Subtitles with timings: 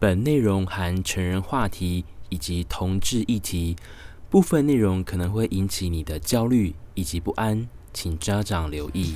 [0.00, 3.74] 本内容含成人话题以及同志议题，
[4.30, 9.12] 部分内容可能会引起你的焦虑以及不安，请家长留意。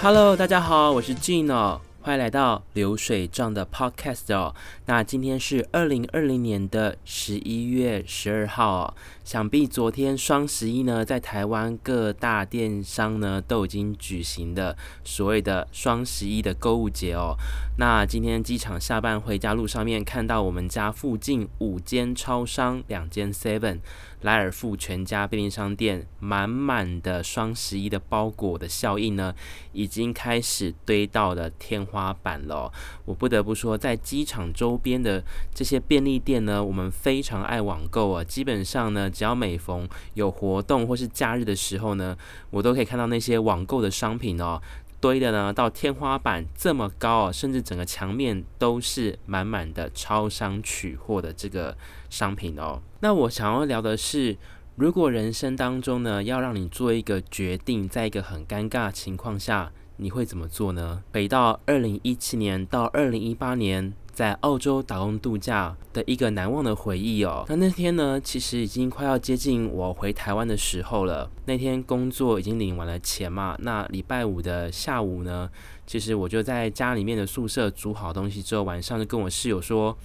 [0.00, 1.78] Hello，大家好，我是 Gino。
[2.06, 4.54] 欢迎来到流水账的 Podcast 哦。
[4.84, 8.94] 那今天是二零二零年的十一月十二号哦。
[9.24, 17.38] 想必昨天双十一呢，在台湾各大电商呢都已经举行的所谓的双十一的购物节哦。
[17.78, 23.78] 那今天机场下班回家路上面，看到我们家附近五间超商、两间 Seven、
[24.24, 29.34] 莱尔富全家便利商店，满满的双十一的包裹的效应呢，
[29.72, 32.72] 已经开始堆到了天花板了。
[33.04, 35.22] 我不得不说，在机场周边的
[35.54, 39.04] 这些便利店呢，我们非常爱网购啊，基本上呢。
[39.14, 42.16] 只要每逢有活动或是假日的时候呢，
[42.50, 44.60] 我都可以看到那些网购的商品哦，
[44.98, 51.76] 堆的呢到天花板这么高哦，甚至整个墙面都是满满的超商取货的这个
[52.14, 52.80] 商品哦。
[53.00, 54.36] 那我想要聊的是，
[54.76, 61.02] 如果人生当中呢，要让你做一个决定，在一个很尴尬的情况下，你会怎么做呢？
[61.12, 63.92] 回到二零一七年到二零一八年。
[64.14, 67.44] 在澳洲打工度假的一个难忘的回忆哦。
[67.48, 71.28] 那那天呢，其实已经快要接近我回台湾的时候了。
[71.46, 73.56] 那天工作已经领完了钱嘛。
[73.58, 75.50] 那礼拜五的下午呢，
[75.84, 79.98] 其实我就在家里面的宿舍煮好东西之后，晚上就跟我室友说：“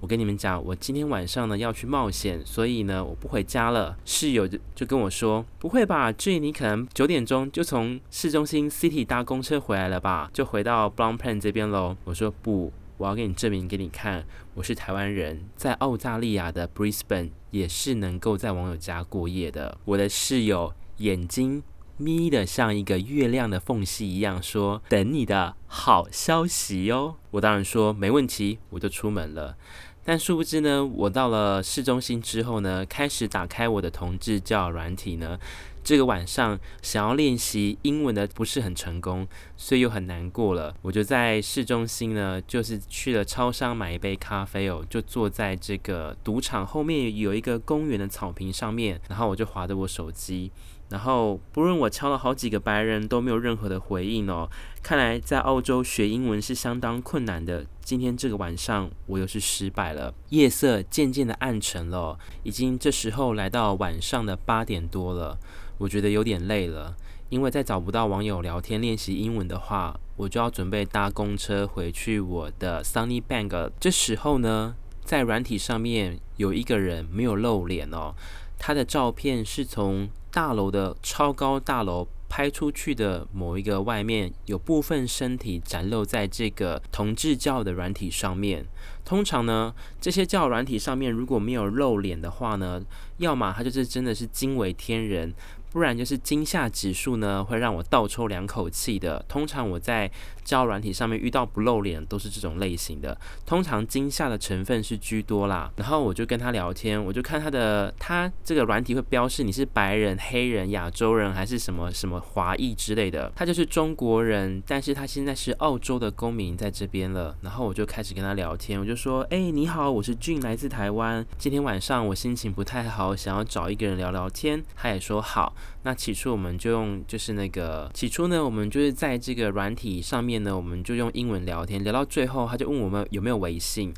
[0.00, 10.30] 我跟你们讲，我今天晚上呢要去冒险，所以呢我不回家了。”室友就就跟我说：“不会吧，至于你可能九点钟就从市中心 City 搭公车回来了吧？
[10.32, 14.24] 就回到 Blompen 这边喽。”我说：“不。”我要给你证明给你看，
[14.54, 19.76] 我是台湾人，在澳大利亚的 Brisbane 也是能够在网友家过夜的。
[19.84, 21.62] 我的室友眼睛
[21.98, 29.58] 眯得像一个月亮的缝隙一样，说：“等你的好消息哟。”我当然说没问题，我就出门了。
[30.06, 35.36] 但殊不知呢，我到了市中心之后呢，开始打开我的同志交友软体呢。
[35.82, 40.74] 这个晚上想要练习英文的不是很成功，所以又很难过了。
[40.82, 50.50] 我就在市中心呢，就是去了超商买一杯咖啡哦，就坐在这个赌场后面有一个公园的草坪上面，然后我就划着我手机，
[50.88, 54.48] 然后不论我敲了好几个白人都没有任何的回应哦。
[54.86, 57.66] 看来在澳洲学英文是相当困难的。
[57.82, 60.14] 今天这个晚上我又是失败了。
[60.28, 65.36] 夜色渐渐的暗沉了，已经这时候来到晚上的八点多了。
[65.78, 66.94] 我觉得有点累了，
[67.30, 73.72] 因为再找不到网友聊天练习英文的话，我就要准备搭公车回去我的 Sunnybank。
[73.80, 78.14] 这时候呢，在软体上面有一个人没有露脸哦，
[78.56, 88.66] 他的照片是从大楼的超高大楼拍出去的某一个外面，有部分身体展露在这个同志教的软体上面。
[89.04, 92.82] 通常呢，这些教软体上面如果没有露脸的话呢，
[93.18, 95.32] 要么它就是真的是惊为天人。
[95.76, 99.22] 不然就是惊吓指数呢，会让我倒抽两口气的。
[99.28, 100.10] 通常我在
[100.42, 103.14] 交友软体上面遇到不露脸都是这种类型的，
[103.44, 105.70] 通常惊吓的成分是居多啦。
[105.76, 113.30] 然后我就跟他聊天，我就看他的，他这个软体会标示你是白人、黑人、亚洲人还是什么什么华裔之类的。
[113.36, 117.36] 他就是中国人，但是他现在是澳洲的公民在这边了。
[117.42, 121.22] 然后我就开始跟他聊天，我就说：“哎、你好，我是俊，来自台湾。
[121.36, 125.54] 今天晚上我心情不太好，想要找一个人聊聊天。”他也说好。
[125.82, 133.92] 那起初我们就用就是那个起初呢，我们就是在这个软体上面呢，我们就用英文聊天，聊到最后他就问我们有没有微信。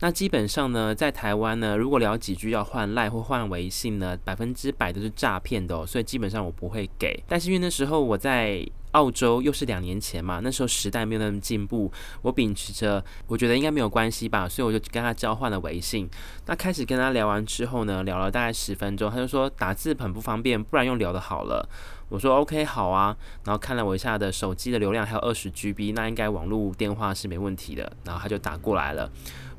[0.00, 7.22] 那基本上呢，在台湾呢，如果聊几句要换赖或换微信呢，百分之百都是诈骗的哦，所以基本上我不会给。
[7.28, 8.66] 但是因为那时候我在。
[8.94, 11.90] 澳洲又是两年前嘛，那时候时代没有那么进步，
[12.22, 16.08] 我秉持着我觉得应该没有关系吧，所以我就跟他交换了微信。
[16.46, 21.68] 那开始跟他聊完之后呢，聊了大概十分钟，他就说打字很不方便，不然用聊的好了。
[22.08, 27.92] 我说 OK 好啊，然后看了我一下的手机的流量还有二十 GB，那应该网络电话是没问题的。
[28.04, 29.10] 然后他就打过来了，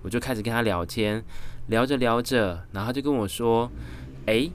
[0.01, 1.21] 我就开始跟他聊天，
[1.67, 3.69] 聊着聊着，然后他就跟我说，
[4.27, 4.49] 诶，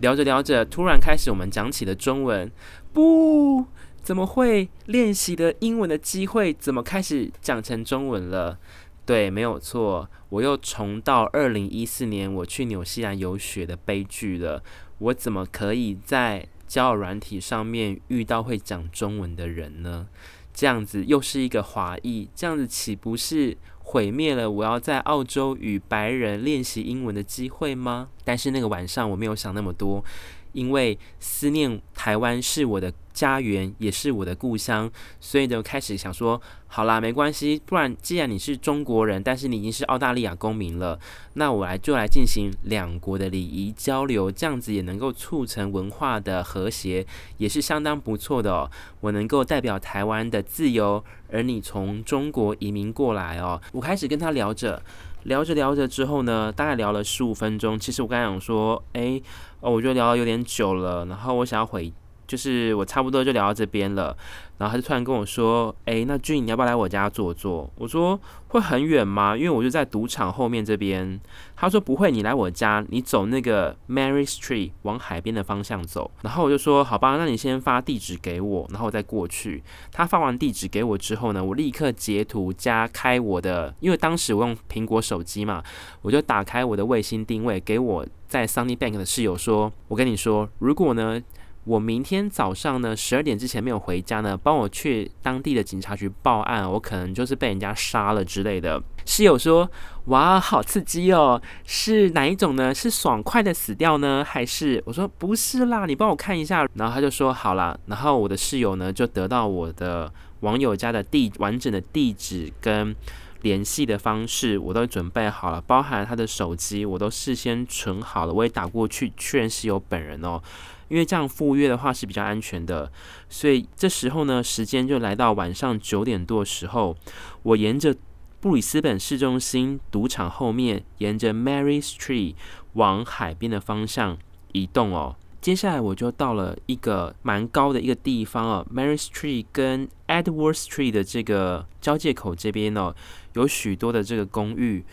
[0.00, 2.52] 聊着聊着，突然开始我们讲起了中文，
[2.92, 3.64] 不。
[4.06, 8.56] 怎么会练习的英文的机会，怎么开始讲成中文了？
[9.04, 14.62] 对，没有错，我又重到二零一四年我去纽西兰游学的悲剧了。
[14.98, 20.06] 我怎么可以在交友软体上面遇到会讲中文的人呢？
[20.54, 28.10] 这样子又是一个华裔，这样子岂不是毁灭了我要在澳洲与白人练习英文的机会吗？
[28.22, 30.04] 但是那个晚上我没有想那么多。
[30.52, 41.00] 因为思念台湾是我的家园，也是我的故乡，所以就开始想说，好啦，没关系，不然既然你是中国人，但是你已经是澳大利亚公民了，
[41.32, 47.06] 那我来就来进行两国的礼仪交流，这样子也能够促成文化的和谐，
[47.38, 48.70] 也是相当不错的哦。
[49.00, 51.02] 我能够代表台湾的自由，
[51.32, 54.82] 而你从中国移民过来哦，我开始跟他聊着。
[55.24, 57.76] 聊着聊着之后呢，大概聊了十五分钟。
[57.76, 59.20] 其实我刚想说，诶，
[59.58, 61.92] 哦，我觉得聊得有点久了，然后我想要回。
[62.26, 64.16] 就是我差不多就聊到这边了，
[64.58, 68.18] 然后他就突然跟我说：“诶，那俊，你要不要来我家坐坐？”我说
[68.48, 69.36] ：“会很远吗？
[69.36, 71.20] 因为我就在赌场后面这边。”
[71.56, 79.62] 他说：“不会，你来我家，你走那个 Mary Street 往海边的方向走。”然后我就说：“好吧，那你先发地址给我，然后我再过去。”
[79.92, 85.62] 他发完地址给我之后呢，我立刻截图加开我的，因为当时我用苹果手机嘛，
[86.02, 91.22] 我就打开我的卫星定位，给我在 Sunny Bank 的室友说：“我跟你说，如果呢。”
[91.66, 98.80] 我明天早上呢，十二点之前没有回家呢，帮我去当地的警察局报案，我可能就是被人家杀了之类的。
[99.04, 99.68] 室友说
[100.06, 102.72] ：“哇，好刺激哦，是哪一种呢？
[102.72, 112.94] 是爽快的死掉呢，还是？”我说：“不是啦，你帮我看一下。”然后他就说：“好啦。”然后我的室友呢，就得到我的网友家的地完整的地址跟
[113.42, 120.40] 联系的方式，我都准备好了，包含他的手机，我都事先存好了，我也打过去确认室友本人哦。
[120.88, 122.90] 因为这样赴约的话是比较安全的，
[123.28, 126.96] 所以这时候呢，时间就来到晚上九点多时候，
[127.42, 127.94] 我沿着
[128.40, 132.34] 布里斯本市中心赌场后面，沿着 Mary Street
[132.74, 134.16] 往海边的方向
[134.52, 135.16] 移动哦。
[135.40, 142.94] 接下来我就到了一个蛮高的一个地方哦，Mary Street 跟 Edward Street 的这个交界口这边哦，
[143.34, 144.84] 有许多的这个公寓。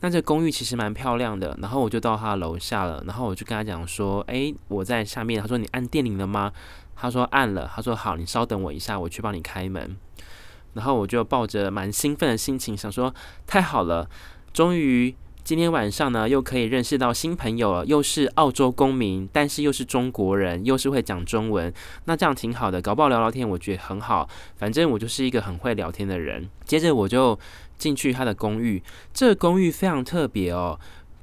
[0.00, 5.40] 那这公寓其实蛮漂亮的，然后我就到他楼下了，然后我就跟他讲说，诶，我在下面。
[5.40, 6.52] 他说你按电铃了吗？
[6.96, 7.70] 他说按了。
[7.74, 9.96] 他说好，你稍等我一下，我去帮你开门。
[10.72, 13.14] 然后我就抱着蛮兴奋的心情，想说
[13.46, 14.08] 太好了，
[14.52, 15.14] 终于。
[15.42, 21.72] 今天晚上呢，又可以认识到新朋友了，又是澳洲公民，但是又是中国人，又是会讲中文，
[22.04, 24.28] 那这样挺好的，搞不好聊聊天，我觉得很好。
[24.56, 26.48] 反正我就是一个很会聊天的人。
[26.64, 27.36] 接着我就
[27.76, 28.82] 进去他的公寓，
[29.12, 30.78] 这个公寓非常特别哦。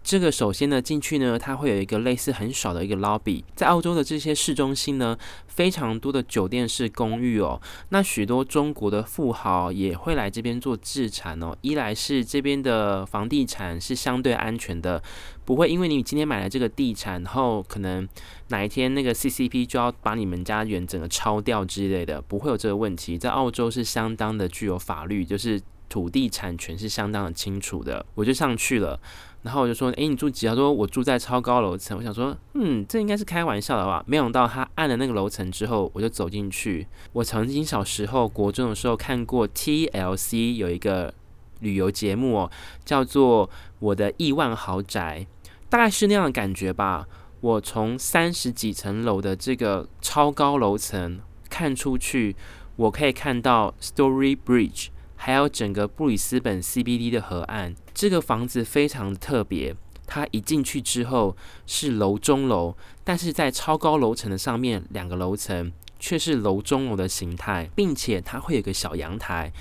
[0.07, 3.43] 这个首先呢，进去呢，它会有一个类似很小的一个 lobby。
[3.57, 5.17] 在澳洲的这些市中心呢，
[5.49, 7.61] 非常多的酒店式公寓哦。
[7.89, 11.53] 那许多中国的富豪也会来这边做置产哦。
[11.59, 15.03] 一来是这边的房地产是相对安全的，
[15.43, 18.07] 不会因为你今天买了这个地产，然后可能
[18.47, 23.17] 哪一天那个 CCP 就要把你们家园整个抄掉之类的，不会有这个问题。
[23.17, 28.05] 在澳洲是相当的具有法律，就是土地产权是相当的清楚的。
[28.15, 28.97] 我就上去了。
[29.47, 36.85] 然后我就说：“诶，你住几号？”他说：“我住在超高楼层。”我想说：“嗯，这应该是开玩笑的吧？”没想到他按了那个楼层之后，我就走进去。
[37.13, 41.13] 我曾经小时候国中的时候看过 TLC 有一个
[41.61, 42.51] 旅游节目哦，
[42.83, 43.47] 叫做
[43.79, 45.25] 《我的亿万豪宅》，
[45.69, 47.07] 大概是那样的感觉吧。
[47.39, 52.35] 我从三十几层楼的这个超高楼层看出去，
[52.75, 54.87] 我可以看到 Story Bridge。
[55.19, 59.75] 还有整个布里斯本 CBD 的河岸，这个房子非常特别。
[60.05, 61.35] 它一进去之后
[61.65, 69.51] 是楼中楼，但是在超高楼层的上面两个楼层却是楼中楼的形态，并且它会有个小阳台。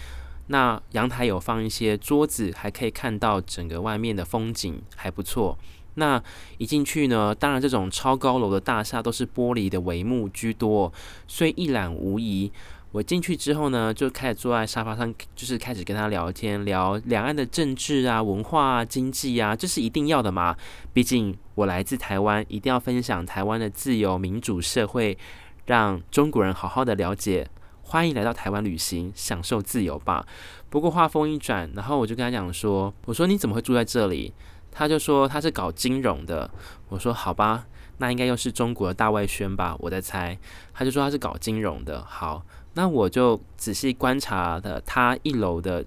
[0.48, 5.58] 那阳台有放一些桌子，还可以看到整个外面的风景，还不错。
[5.94, 6.22] 那
[6.58, 10.92] 一进去呢，当然这种超高楼的大厦都是玻璃的帷幕居多，
[11.26, 12.52] 所以一览无遗。
[12.96, 20.56] 我进去之后呢，就开始坐在沙发上，就是开始跟他聊天，聊两岸的政治啊、文化啊、经济啊，这是一定要的嘛。
[20.94, 25.18] 毕竟我来自台湾，一定要分享台湾的自由民主社会，
[25.66, 27.46] 让中国人好好的了解。
[27.82, 30.26] 欢迎来到台湾旅行，享受自由吧。
[30.70, 34.32] 不过话锋一转，然后我就跟他讲说：“我说你怎么会住在这里？”
[34.72, 36.50] 他就说他是搞金融的。
[36.88, 37.66] 我说好吧，
[37.98, 40.38] 那应该又是中国的大外宣吧，我在猜。
[40.74, 42.04] 他就说他是搞金融的。
[42.04, 42.44] 好。
[42.78, 45.82] 那我就仔细观察的，他一楼的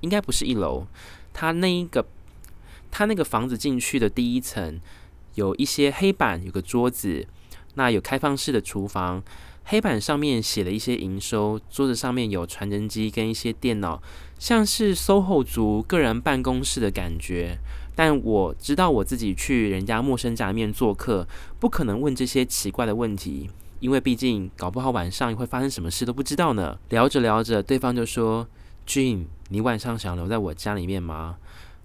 [0.00, 0.84] 应该不是一楼，
[1.32, 2.04] 他那一个
[2.90, 4.80] 他那个房子进去的第一层
[5.36, 7.24] 有一些黑板，有个桌子，
[7.74, 9.22] 那有开放式的厨房，
[9.62, 14.02] 黑板上面写了一些营收，桌子上面有传真机跟一些电脑，
[14.36, 17.60] 像是 SOHO 族个人办公室的感觉。
[17.94, 21.26] 但我知道我自己去人家陌生家里面做客，
[21.58, 23.50] 不可能问这些奇怪的问题。
[23.80, 26.78] 因为毕竟搞不好晚上会发生什么事都不知道呢。
[26.88, 28.48] 聊着聊着，对方就说
[28.86, 31.36] ：“俊，你晚上想留在我家里面吗？”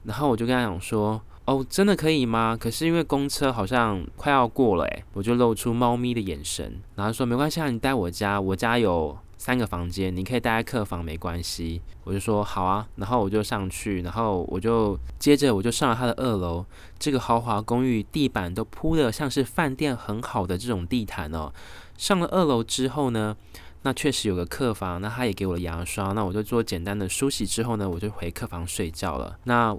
[0.06, 2.56] 然后我就跟他讲说：“哦，真的可以吗？
[2.58, 11.81] 可是因为公车好像快要过了，诶，我就露出猫咪的眼神，然后说：“没关系啊，你待我家，我家有。”三个房间，你可以待在客房没关系。
[12.03, 16.65] 我就说好啊，然后我就上去，然后我就接着我就上了他的二楼。
[17.00, 21.53] 这个豪华公寓地板都铺的像是饭店很好的这种地毯哦。
[21.98, 23.36] 上了二楼之后呢，
[23.84, 29.39] 那确实有个客房，那他也给我了牙刷，那我就做简单的梳洗之后呢，我就回客房睡觉了。
[29.46, 29.74] 那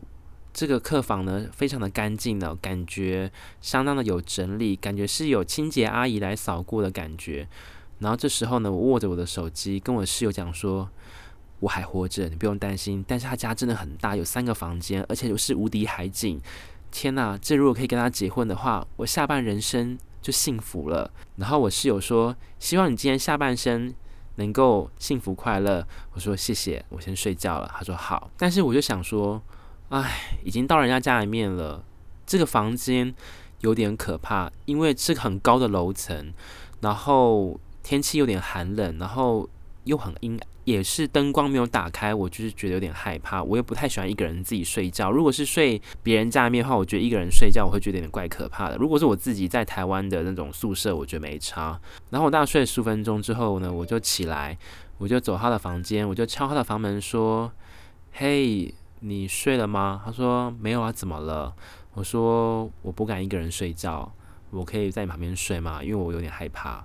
[0.55, 7.47] 这个客房呢，非常的干净的，感觉相当的有整理，感觉是有清洁阿姨来扫过的感觉。
[8.00, 10.88] 然后这时候呢，我握着我的手机，跟我室友讲说，
[11.61, 13.04] 我还活着，你不用担心。
[13.07, 16.40] 但是他家真的很大，有三个房间，而且又是无敌海景。
[16.90, 21.11] 天呐，这如果可以跟他结婚的话，我下半人生就幸福了。
[21.37, 23.95] 然后我室友说，希望你今天下半生
[24.37, 25.87] 能够幸福快乐。
[26.14, 27.71] 我说谢谢，我先睡觉了。
[27.75, 28.30] 他说好。
[28.38, 29.42] 但是我就想说，
[29.90, 31.85] 哎，已经到人家家里面了，
[32.26, 33.14] 这个房间
[33.61, 36.33] 有点可怕，因为是很高的楼层，
[36.80, 37.61] 然后。
[37.83, 39.49] 天气有点寒冷，然后
[39.85, 43.43] 又很阴，也是灯光没有打开，我就是觉得有点害怕。
[43.43, 45.11] 我又不太喜欢一个人自己睡觉。
[45.11, 48.77] 如果是睡别人家里面的话，我觉得一个人睡觉我会觉得有点怪可怕的。
[48.77, 51.81] 如果是我自己在台湾的那种宿舍，我觉得没差。
[52.11, 54.57] 然后我大概睡了十分钟之后呢，我就起来，
[54.99, 57.51] 我就走他的房间，我就敲他的房门说
[58.13, 61.55] ：“嘿，你睡了吗？”他说：“没有啊，怎么了？”
[61.95, 64.13] 我说：“我不敢一个人睡觉，
[64.51, 65.83] 我可以在你旁边睡吗？
[65.83, 66.85] 因为我有点害怕。”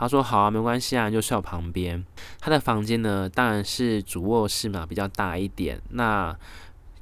[0.00, 2.02] 他说好啊，没关系啊，就睡我旁边。
[2.40, 5.78] 他的房间呢，当然是主卧室嘛，比较大一点。
[5.90, 6.34] 那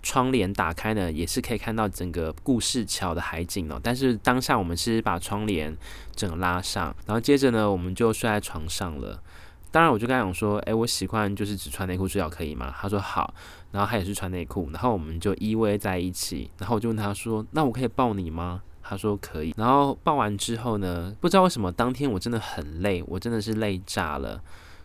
[0.02, 3.80] 窗帘打开呢，也是可以看到整个故事桥的海景哦。
[3.80, 5.76] 但是当下我们是把窗帘
[6.16, 9.22] 整个拉上，然后接着呢，我们就睡在床上了。
[9.70, 12.74] 当然，我就跟他讲说，诶，我习惯就是只穿内裤睡觉，可以吗？
[12.80, 13.32] 他说好。
[13.70, 16.50] 然后他也是穿内裤，然后我们就依偎在一起。
[16.58, 18.62] 然后我就问他说，那我可以抱你吗？
[18.88, 24.42] 他说可以，然后抱完之后呢，不知道为什么当天我真的很累，我真的是累炸了，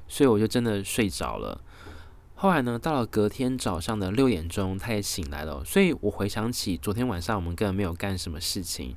[0.07, 1.61] 所以我就真的睡着了。
[2.35, 8.95] 后来呢，到了隔天早上的六点钟，他也醒来了，所以我回想起昨天晚上我们根本没有干什么事情，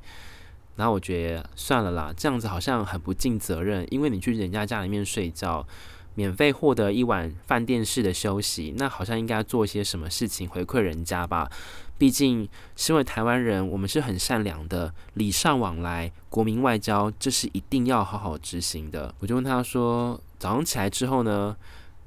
[0.74, 5.66] 然后我觉得算了啦，这样子好像很不尽责任，因为你去人家家里面睡觉。
[6.18, 11.46] 免费获得一晚饭店式的休息，那好像应该做一些什么事情回馈人家吧。
[11.98, 19.14] 毕竟身为台湾人，我们是很善良的，礼尚往来，国民外交，这是一定要好好执行的。
[19.20, 21.56] 我就问他说，早上起来之后呢，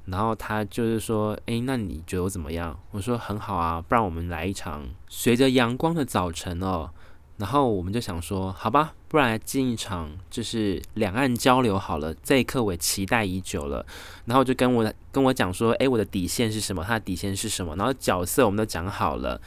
[0.06, 2.78] 然后他就是说，诶，那你觉得我怎么样？
[2.92, 6.90] 我说很好啊，不然我们来一场随着阳光的早晨哦。
[7.38, 12.12] 然后我们就想说，好吧，不然来进一场就是两岸交流好了。
[12.22, 13.84] 这一刻我也期待已久了。
[14.26, 16.84] 然后就跟我跟我讲说，诶，我的底线是什么？
[16.84, 17.74] 他的底线是什么？
[17.76, 19.40] 然后角色我们都讲好了。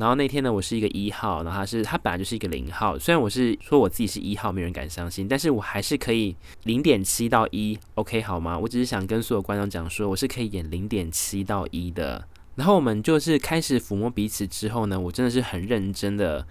[0.00, 2.98] 然后那天呢，我是一个一号，然后他是他本来就是一个零号。
[2.98, 8.58] 虽然我是说我自己是一号，没人敢相信，但是我还是可以零点七到一，OK 好吗？
[8.58, 12.26] 我只是想跟所有观众讲说，我是可以演零点七到一的。
[12.56, 16.46] 然后我们就是开始抚摸彼此之后呢，我真的是很认真的。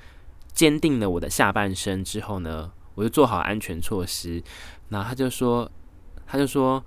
[0.51, 4.43] 坚定了我的下半身之后呢，我就做好安全措施。
[4.89, 5.71] 然后他就说，
[6.27, 6.83] 他就说，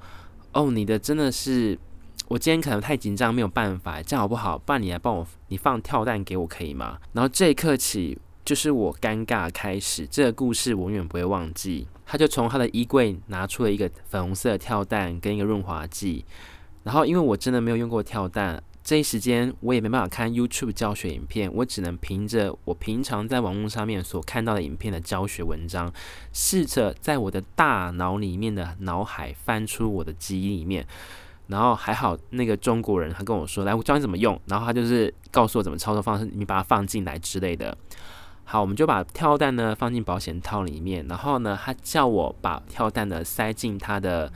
[0.53, 1.79] 哦，你的真的是，
[2.33, 4.57] 我今天可能太紧张，没有办法，这样好不好？
[4.57, 6.99] 不然你来帮我，你放跳蛋给我可以吗？
[7.13, 10.07] 然后这一刻起，就是我尴尬开始。
[10.07, 11.87] 这个故事我永远不会忘记。
[12.07, 16.25] 他就从他的衣柜拿出了一个粉红色的跳蛋跟一个润滑剂。
[16.85, 18.63] 然后因为我真的没有用过跳蛋。
[18.83, 25.93] 这一时间我也没办法看 YouTube 教学影片，我只能凭着我平常在网络上面所看到的影片的教学文章，
[26.33, 30.87] 试着在我的大脑里面的脑海翻出我的记忆里面。
[31.47, 37.77] 然后还好那个中国人他跟我说：“来，我教你怎么用。”然后他就是告诉我怎么操作方式，你把它放进来之类的。
[38.45, 44.33] 好，我们就把跳蛋呢放进保险套里面，然后呢，他叫我把跳蛋呢塞进他的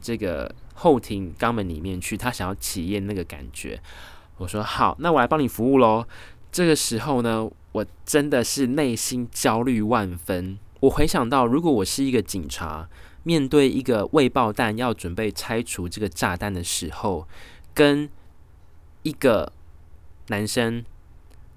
[0.00, 0.54] 这个。
[0.78, 3.80] 后庭肛门里面去，他想要体验那个感觉。
[4.36, 6.06] 我说好，那我来帮你服务喽。
[6.52, 10.58] 这个时候呢，我真的是内心焦虑万分。
[10.80, 12.86] 我回想到，如果我是一个警察，
[13.26, 17.26] 面对一个未爆弹要准备拆除这个炸弹的时候，
[17.74, 18.08] 跟
[19.02, 19.52] 一个
[20.28, 20.84] 男生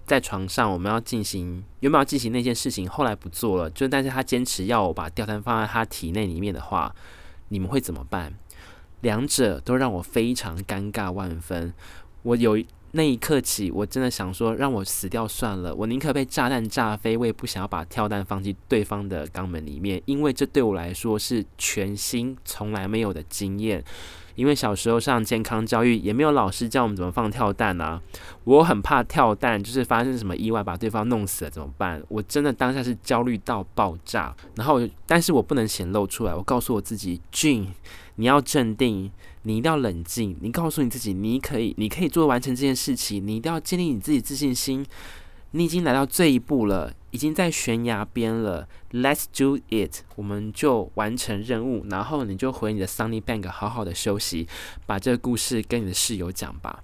[0.08, 2.90] 在床上，我们要进行有没有要进行那件事情？
[2.90, 6.96] 后来不做了，就但是他坚持要我把吊单放在他体内里面的话，
[7.50, 8.34] 你们会怎么办？
[9.02, 11.72] 两者都让我非常尴尬万分。
[12.24, 12.58] 我有
[12.92, 15.74] 那一刻起，我真的想说，让我死掉算了。
[15.76, 23.84] 我宁可被炸弹炸飞，我也不想要把跳弹放进对方的肛门里面，因为这对我来说是全新、从来没有的经验。
[24.36, 28.02] 因为小时候上健康教育，也没有老师教我们怎么放跳弹啊。
[28.46, 32.02] 我很怕跳弹，就是发生什么意外把对方弄死了怎么办？
[32.08, 34.34] 我真的当下是焦虑到爆炸。
[34.56, 36.34] 然后，但是我不能显露出来。
[36.34, 37.68] 我告诉我自己俊
[38.16, 39.12] 你要镇定，
[39.44, 40.38] 你一定要冷静。
[40.42, 43.26] 你告诉你自己，你可以，你可以做完成这件事情。
[43.26, 44.86] 你一定要建立你自己自信心。
[45.52, 48.68] 你已经来到这一步了，已经在悬崖边了。
[48.92, 54.48] Let's do it，我们就完成任务，然后你就回你的 Sunny Bank 好好的休息，
[54.86, 56.84] 把这个故事跟你的室友讲吧。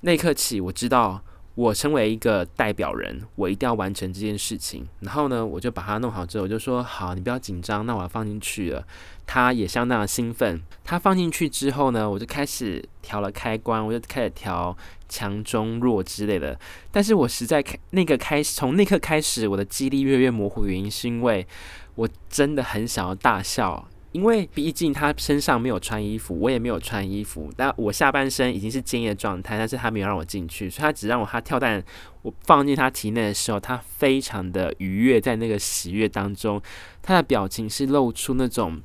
[0.00, 1.22] 那一刻起，我知道。
[1.54, 4.86] 我成为一个代表人，我一定要完成这件事情。
[5.00, 8.84] 然后呢，我就把它弄好之后，我就说：“好，你不要紧张，那我要放进去了。”
[9.26, 10.60] 他也相当的兴奋。
[10.82, 14.76] 他放进去之后呢，我就开始调了开关，我就开始调
[15.08, 16.58] 强、中、弱之类的。
[16.90, 20.66] 但是我实在开那个开始，从那刻开始，我的记忆力越来越模糊。
[20.66, 21.46] 原因是因为
[21.94, 23.88] 我真的很想要大笑。
[24.14, 31.82] 因为毕竟他身上没有穿衣服，我也没有穿衣服，但我下半身已经是坚硬状态，但是他没有让我进去，所以他只让我他跳蛋，
[32.22, 36.62] 我放进他体内的时候，他非常的愉悦，在那个喜悦当中，
[37.02, 38.80] 他的表情是露出那种，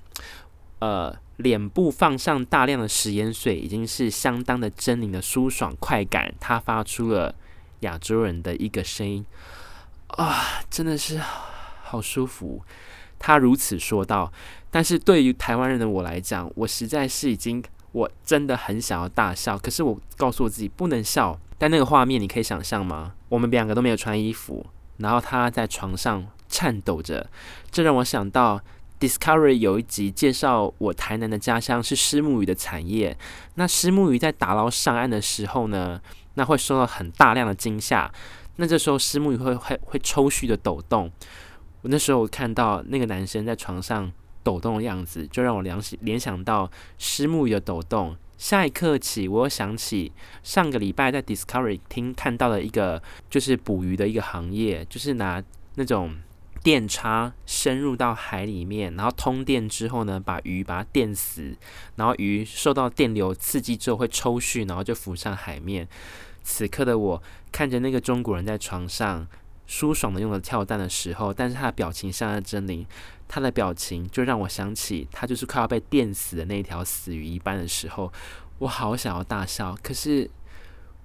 [0.80, 7.36] 呃，脸部放上大量的食盐水，已经是相当的狰狞的舒爽快感，他发出了
[7.82, 9.24] 亚洲人的一个声音，
[10.08, 11.22] 啊，真的是
[11.84, 12.64] 好舒服。
[13.20, 14.32] 他如此说道，
[14.72, 17.62] 但是对于台湾人的我来讲，我实在是已经，
[17.92, 21.40] 我真的很想要大笑，可是我告诉我自己不能笑。
[21.58, 23.14] 但那个画面你可以想象吗？
[23.28, 24.66] 我们两个都没有穿衣服，
[24.98, 27.30] 然后他在床上颤抖着，
[27.70, 28.62] 这让我想到
[28.98, 33.18] Discovery 有一集介绍我台南的家乡是虱目鱼的产业。
[33.56, 36.00] 那虱目鱼在打捞上岸的时候呢，
[36.36, 38.10] 那会受到很大量的惊吓，
[38.56, 41.12] 那这时候虱目鱼会会会抽搐的抖动。
[41.82, 44.12] 我那时候看到那个男生在床上
[44.44, 48.18] 抖动的样子，就让我联联想到虱目鱼的抖动。
[48.38, 50.12] 下一刻起，我又想起
[50.44, 55.44] 上个礼拜在 Discovery 厅看到了一个就是捕鱼的一个行业，就是拿
[55.76, 56.16] 那种
[56.64, 61.56] 电叉深入到海里面，然后通电之后呢，把鱼把它电死，
[61.98, 65.88] 然后鱼受到电流刺激之后会抽搐，然后就浮上海面。
[66.42, 69.28] 此刻的我看着那个中国人在床上。
[69.70, 72.84] 舒爽的用了跳弹的时候，但是他的表情像在狰狞，
[73.28, 78.12] 他的表情就让我想起他就是快要被电死的那条死鱼一般的时候，
[78.58, 80.28] 我好想要大笑，可是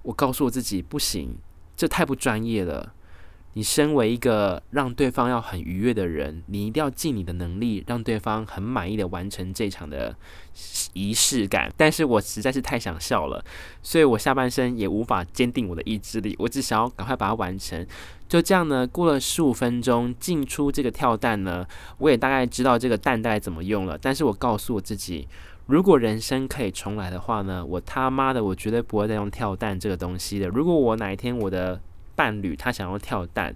[0.01, 1.37] 我告诉我自己不行，
[1.77, 2.91] 这太不专业了。
[3.55, 10.13] 你身为一个让对方要很愉悦的人，你一定要尽你的能力，让对方很满意的完成这场的
[10.91, 11.71] 仪式感。
[11.77, 13.41] 但是我实在是太想笑了，
[13.81, 17.87] 所以我下半身也无法坚定我的意志力，我只想要赶快把它完成。
[18.27, 21.65] 就这样呢，过了十五分钟，进出这个跳蛋呢，
[21.99, 23.97] 我也大概知道这个弹带怎么用了。
[23.97, 25.29] 但是我告诉我自己，
[25.67, 30.49] 如果人生可以重来的话呢，我他妈的，我绝对不会再用跳蛋这个东西的。
[30.49, 31.79] 如果我哪一天我的
[32.15, 33.55] 伴侣他想要跳蛋，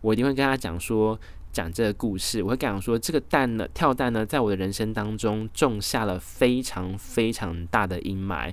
[0.00, 1.18] 我一定会跟他讲说，
[1.52, 2.42] 讲这个故事。
[2.42, 8.52] 我会讲说，这个蛋呢，跳蛋呢，在我的人生当中种下了非常非常大的阴霾，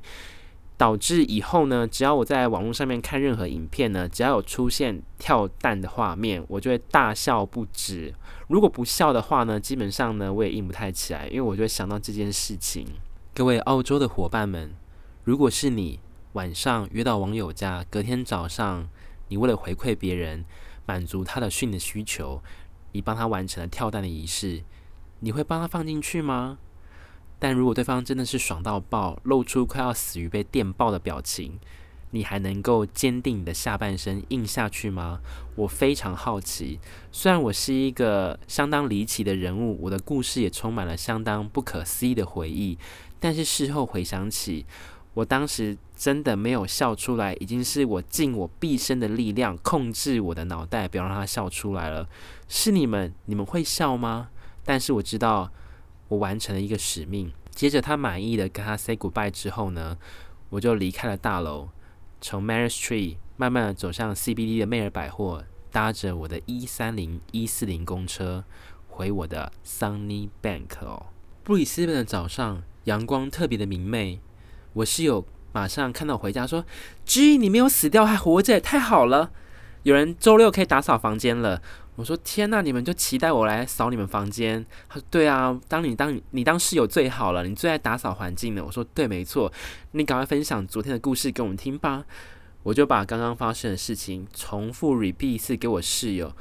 [0.77, 8.13] 导致以后呢，只要我在网络上面看任何影片呢，只要有出现跳蛋的画面，我就会大笑不止。
[8.47, 12.85] 如果不笑的话呢，基本上呢，我也硬不太起来，因为我就会想到这件事情。
[13.33, 14.73] 各位澳洲的伙伴们，
[15.23, 15.99] 如果是你
[16.33, 18.87] 晚上约到网友家，隔天早上。
[19.29, 20.45] 你为了回馈别人，
[20.85, 22.41] 满足他的训的需求，
[22.91, 24.63] 你帮他完成了跳蛋的仪式，
[25.19, 26.57] 你会帮他放进去吗？
[27.39, 31.59] 但如果对方真的是爽到爆，露出快要死于被电爆的表情，
[32.11, 35.19] 你还能够坚定你的下半身硬下去吗？
[35.55, 36.79] 我非常好奇。
[37.11, 42.77] 虽然我是一个相当离奇的人物，我的故事也充满了相当不可思议的回忆，
[43.19, 44.65] 但是事后回想起。
[45.17, 52.07] 我当时真的没有笑出来，已经是我尽我毕生的力量控制我的脑袋，不要让他笑出来了。
[52.47, 54.29] 是你们，你们会笑吗？
[54.63, 55.51] 但是我知道
[56.09, 57.33] 我完成了一个使命。
[57.49, 59.97] 接着他满意的跟他 say goodbye 之后呢，
[60.49, 61.69] 我就离开了大楼，
[62.21, 68.43] 从 Mary Street 慢慢的走向 CBD 的魅尔百货，搭着我的一三零一四零公车
[68.87, 71.07] 回我的 Sunny Bank 哦。
[71.43, 74.19] 布里斯本的早上，阳光特别的明媚。
[74.77, 76.63] 我室友马上看到我回家说
[77.03, 79.31] ：“G，你没有死掉，还活着，太好了！
[79.81, 81.59] 有人周六可以打扫房间了。”
[81.97, 89.51] 我说：“天哪，你们就期待我来扫你们房间？”他说：“对啊，当你当你你当室友最好了，你最爱打扫环境了。”我说：“对，没错，
[89.93, 92.05] 你赶快分享昨天的故事给我们听吧。”
[92.61, 96.31] 我就把刚刚发生的事情重复 repeat 一次给我室友。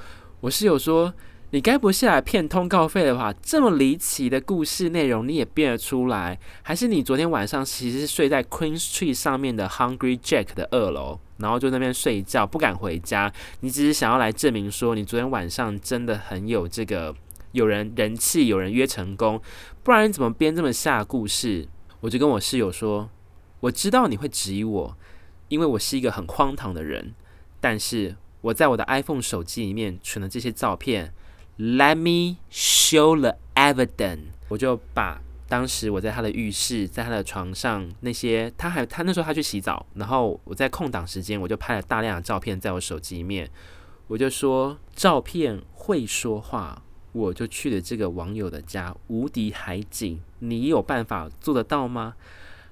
[0.41, 1.15] 我室友说
[1.51, 3.33] ：“你该不是来骗通告费的话？
[3.35, 6.39] 这么离奇的故事内容你也编得出来？
[6.63, 13.33] 还是你昨天晚上其实是睡在 Queen Street 上面的 Hungry Jack 的二楼，然后就那边睡觉，不敢回家？
[13.61, 17.15] 你只是想要来证明说你昨天晚上真的很有这个
[17.53, 19.41] 有人人气，有人约成功，
[19.85, 21.69] 不然你怎么编这么下故事？
[22.01, 23.09] 我就跟我室友说，
[23.61, 24.97] 我知道你会质疑我，
[25.47, 27.15] 因为我是一个很荒唐的人，
[27.61, 31.15] 但是我在我的 iPhone 手机里面存了这些照片。
[31.59, 34.27] Let me show the evidence。
[34.49, 43.51] 我就把当时我在他的浴室，在他的床上那些，他还他那时候他去洗澡，然后我在空档时间，我就拍了大量的照片在我手机里面。
[44.09, 52.15] 我就说照片会说话，我就去了这个网友的家，无敌海景，你有办法做得到吗？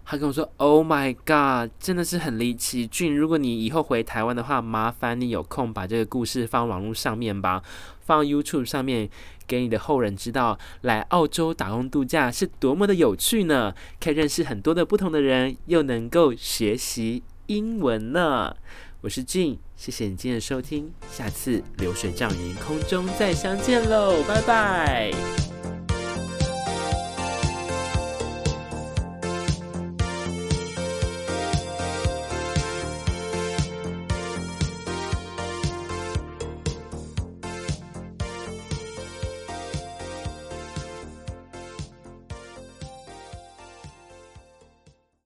[0.07, 2.87] 他跟我说：“Oh my god，真的是很离奇。
[2.87, 7.63] 俊，如果你以后回台湾的话，麻烦你有空把这个故事放网络上面吧，
[8.01, 9.09] 放 YouTube 上面，
[9.47, 13.75] 给你的后人知道，来澳洲打工度假是多么的有趣呢？
[13.99, 18.55] 可以认识很多的不同的人，又能够学习英文呢。”
[19.01, 25.44] 我是俊，谢谢你今天的收听，下次流水账语音空中再相见喽，拜拜。